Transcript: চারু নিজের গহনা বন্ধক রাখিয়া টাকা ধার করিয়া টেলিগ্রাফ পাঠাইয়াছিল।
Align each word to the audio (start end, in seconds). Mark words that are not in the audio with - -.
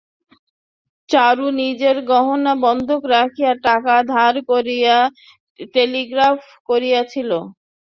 চারু 1.09 1.47
নিজের 1.59 1.97
গহনা 2.09 2.53
বন্ধক 2.63 3.01
রাখিয়া 3.13 3.53
টাকা 3.65 3.95
ধার 4.11 4.35
করিয়া 4.49 4.97
টেলিগ্রাফ 5.73 6.37
পাঠাইয়াছিল। 6.65 7.29